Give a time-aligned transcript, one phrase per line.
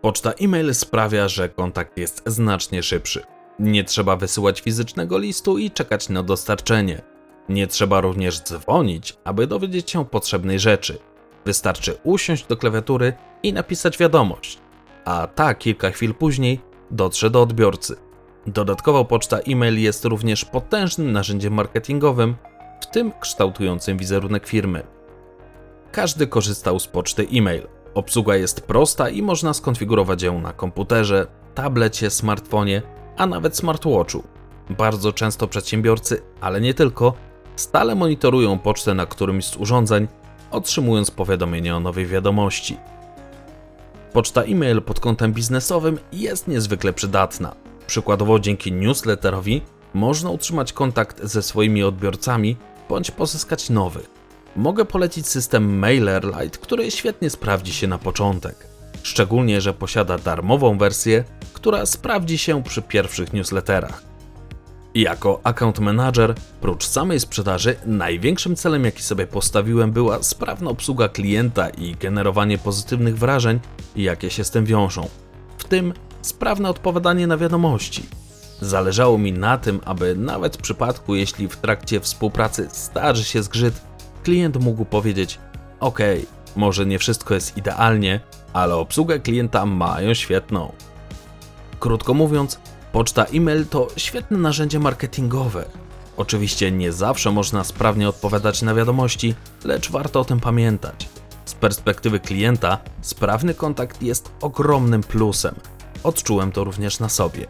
[0.00, 3.22] Poczta e-mail sprawia, że kontakt jest znacznie szybszy.
[3.58, 7.02] Nie trzeba wysyłać fizycznego listu i czekać na dostarczenie.
[7.48, 10.98] Nie trzeba również dzwonić, aby dowiedzieć się potrzebnej rzeczy.
[11.44, 14.58] Wystarczy usiąść do klawiatury i napisać wiadomość,
[15.04, 16.60] a ta kilka chwil później
[16.90, 17.96] dotrze do odbiorcy.
[18.46, 22.36] Dodatkowo poczta e-mail jest również potężnym narzędziem marketingowym,
[22.80, 24.82] w tym kształtującym wizerunek firmy.
[25.92, 27.79] Każdy korzystał z poczty e-mail.
[27.94, 32.82] Obsługa jest prosta i można skonfigurować ją na komputerze, tablecie, smartfonie,
[33.16, 34.22] a nawet smartwatchu.
[34.70, 37.14] Bardzo często przedsiębiorcy, ale nie tylko,
[37.56, 40.08] stale monitorują pocztę na którymś z urządzeń,
[40.50, 42.76] otrzymując powiadomienie o nowej wiadomości.
[44.12, 47.54] Poczta e-mail pod kątem biznesowym jest niezwykle przydatna.
[47.86, 49.62] Przykładowo dzięki newsletterowi
[49.94, 52.56] można utrzymać kontakt ze swoimi odbiorcami
[52.88, 54.00] bądź pozyskać nowy.
[54.56, 58.66] Mogę polecić system MailerLite, który świetnie sprawdzi się na początek.
[59.02, 64.02] Szczególnie, że posiada darmową wersję, która sprawdzi się przy pierwszych newsletterach.
[64.94, 71.68] Jako account manager, prócz samej sprzedaży, największym celem, jaki sobie postawiłem, była sprawna obsługa klienta
[71.68, 73.60] i generowanie pozytywnych wrażeń,
[73.96, 75.08] jakie się z tym wiążą,
[75.58, 78.02] w tym sprawne odpowiadanie na wiadomości.
[78.60, 83.89] Zależało mi na tym, aby nawet w przypadku, jeśli w trakcie współpracy zdarzy się zgrzyt,
[84.22, 85.38] klient mógł powiedzieć:
[85.80, 85.98] OK,
[86.56, 88.20] może nie wszystko jest idealnie,
[88.52, 90.72] ale obsługę klienta mają świetną.
[91.80, 92.60] Krótko mówiąc,
[92.92, 95.64] poczta e-mail to świetne narzędzie marketingowe.
[96.16, 101.08] Oczywiście nie zawsze można sprawnie odpowiadać na wiadomości, lecz warto o tym pamiętać.
[101.44, 105.54] Z perspektywy klienta, sprawny kontakt jest ogromnym plusem.
[106.02, 107.46] Odczułem to również na sobie.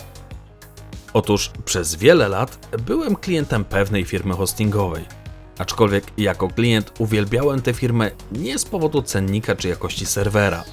[1.12, 5.19] Otóż przez wiele lat byłem klientem pewnej firmy hostingowej.
[5.61, 10.64] Aczkolwiek jako klient uwielbiałem tę firmę nie z powodu cennika czy jakości serwera.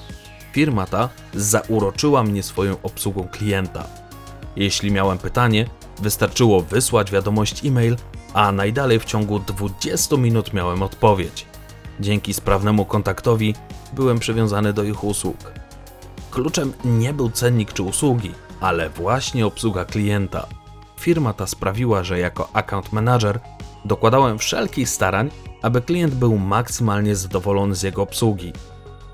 [0.54, 3.88] Firma ta zauroczyła mnie swoją obsługą klienta.
[4.56, 5.66] Jeśli miałem pytanie,
[6.02, 7.96] wystarczyło wysłać wiadomość e-mail,
[8.34, 11.46] a najdalej w ciągu 20 minut miałem odpowiedź.
[12.00, 13.56] Dzięki sprawnemu kontaktowi
[13.94, 15.38] byłem przywiązany do ich usług.
[16.32, 20.48] Kluczem nie był cennik czy usługi, ale właśnie obsługa klienta.
[21.00, 23.40] Firma ta sprawiła, że jako account manager
[23.88, 25.30] dokładałem wszelkich starań,
[25.62, 28.54] aby klient był maksymalnie zadowolony z jego obsługi.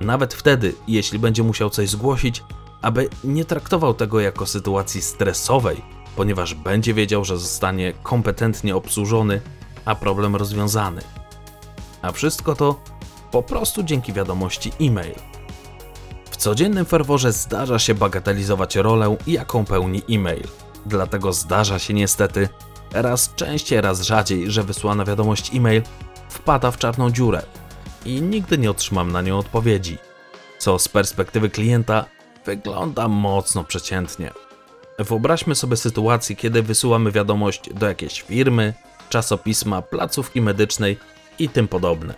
[0.01, 2.43] Nawet wtedy, jeśli będzie musiał coś zgłosić,
[2.81, 5.81] aby nie traktował tego jako sytuacji stresowej,
[6.15, 9.41] ponieważ będzie wiedział, że zostanie kompetentnie obsłużony,
[9.85, 11.01] a problem rozwiązany.
[12.01, 12.79] A wszystko to
[13.31, 15.15] po prostu dzięki wiadomości e-mail.
[16.31, 20.43] W codziennym ferworze zdarza się bagatelizować rolę, jaką pełni e-mail.
[20.85, 22.49] Dlatego zdarza się niestety
[22.93, 25.81] raz częściej, raz rzadziej, że wysłana wiadomość e-mail
[26.29, 27.41] wpada w czarną dziurę
[28.05, 29.97] i nigdy nie otrzymam na nią odpowiedzi,
[30.57, 32.05] co z perspektywy klienta
[32.45, 34.31] wygląda mocno przeciętnie.
[34.99, 38.73] Wyobraźmy sobie sytuację, kiedy wysyłamy wiadomość do jakiejś firmy,
[39.09, 40.97] czasopisma, placówki medycznej
[41.39, 42.13] i tym podobne.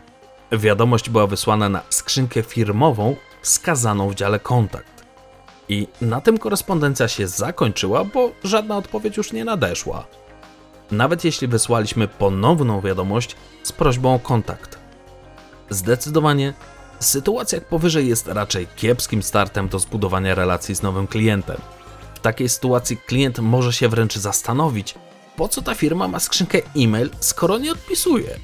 [0.52, 5.06] Wiadomość była wysłana na skrzynkę firmową wskazaną w dziale kontakt.
[5.70, 10.08] I na tym korespondencja się zakończyła, bo żadna odpowiedź już nie nadeszła.
[10.92, 14.80] Nawet jeśli wysłaliśmy ponowną wiadomość z prośbą o kontakt.
[15.70, 16.54] Zdecydowanie
[17.00, 21.58] sytuacja jak powyżej jest raczej kiepskim startem do zbudowania relacji z nowym klientem.
[22.16, 24.96] W takiej sytuacji klient może się wręcz zastanowić,
[25.36, 28.40] po co ta firma ma skrzynkę e-mail, skoro nie odpisuje.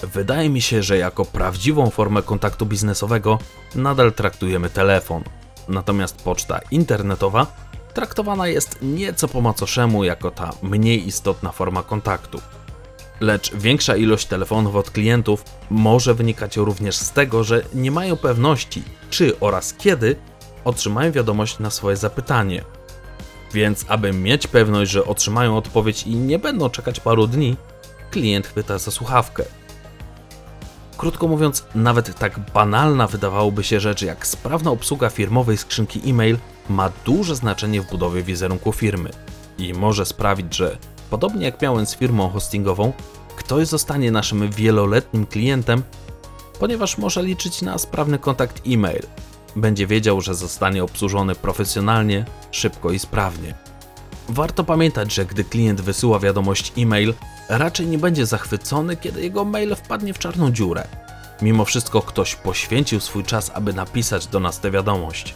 [0.00, 3.38] Wydaje mi się, że jako prawdziwą formę kontaktu biznesowego
[3.74, 5.24] nadal traktujemy telefon,
[5.68, 7.46] natomiast poczta internetowa
[7.96, 12.40] traktowana jest nieco po macoszemu jako ta mniej istotna forma kontaktu.
[13.20, 18.82] Lecz większa ilość telefonów od klientów może wynikać również z tego, że nie mają pewności,
[19.10, 20.16] czy oraz kiedy
[20.64, 22.64] otrzymają wiadomość na swoje zapytanie.
[23.52, 27.56] Więc, aby mieć pewność, że otrzymają odpowiedź i nie będą czekać paru dni,
[28.10, 29.44] klient chwyta za słuchawkę.
[30.96, 36.38] Krótko mówiąc, nawet tak banalna wydawałoby się rzecz jak sprawna obsługa firmowej skrzynki e-mail
[36.70, 39.10] ma duże znaczenie w budowie wizerunku firmy
[39.58, 40.78] i może sprawić, że
[41.10, 42.92] podobnie jak miałem z firmą hostingową,
[43.36, 45.82] ktoś zostanie naszym wieloletnim klientem,
[46.60, 49.02] ponieważ może liczyć na sprawny kontakt e-mail.
[49.56, 53.54] Będzie wiedział, że zostanie obsłużony profesjonalnie, szybko i sprawnie.
[54.28, 57.14] Warto pamiętać, że gdy klient wysyła wiadomość e-mail,
[57.48, 60.86] raczej nie będzie zachwycony, kiedy jego mail wpadnie w czarną dziurę.
[61.42, 65.34] Mimo wszystko ktoś poświęcił swój czas, aby napisać do nas tę wiadomość.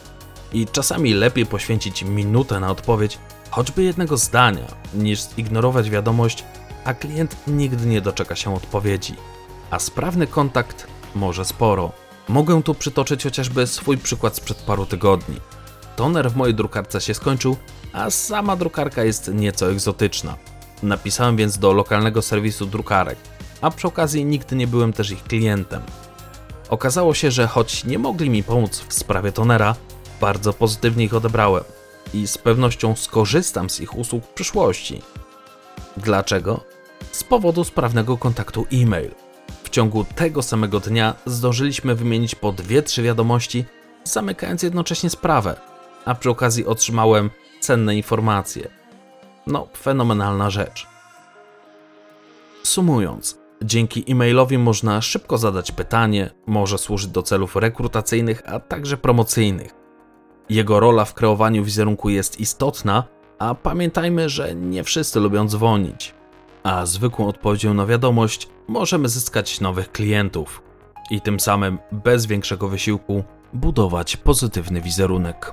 [0.52, 3.18] I czasami lepiej poświęcić minutę na odpowiedź
[3.50, 4.64] choćby jednego zdania,
[4.94, 6.44] niż zignorować wiadomość,
[6.84, 9.14] a klient nigdy nie doczeka się odpowiedzi.
[9.70, 11.92] A sprawny kontakt może sporo.
[12.28, 15.36] Mogę tu przytoczyć chociażby swój przykład sprzed paru tygodni.
[15.96, 17.56] toner w mojej drukarce się skończył,
[17.92, 20.36] a sama drukarka jest nieco egzotyczna.
[20.82, 23.18] Napisałem więc do lokalnego serwisu drukarek,
[23.60, 25.82] a przy okazji nigdy nie byłem też ich klientem.
[26.68, 29.74] Okazało się, że choć nie mogli mi pomóc w sprawie tonera,
[30.20, 31.64] bardzo pozytywnie ich odebrałem
[32.14, 35.02] i z pewnością skorzystam z ich usług w przyszłości.
[35.96, 36.60] Dlaczego?
[37.12, 39.10] Z powodu sprawnego kontaktu e-mail.
[39.64, 43.64] W ciągu tego samego dnia zdążyliśmy wymienić po 2-3 wiadomości,
[44.04, 45.60] zamykając jednocześnie sprawę,
[46.04, 47.30] a przy okazji otrzymałem
[47.60, 48.68] cenne informacje.
[49.46, 50.86] No, fenomenalna rzecz.
[52.62, 59.79] Sumując, dzięki e-mailowi można szybko zadać pytanie, może służyć do celów rekrutacyjnych, a także promocyjnych.
[60.50, 63.04] Jego rola w kreowaniu wizerunku jest istotna,
[63.38, 66.14] a pamiętajmy, że nie wszyscy lubią dzwonić.
[66.62, 70.62] A zwykłą odpowiedzią na wiadomość możemy zyskać nowych klientów
[71.10, 75.52] i tym samym bez większego wysiłku budować pozytywny wizerunek.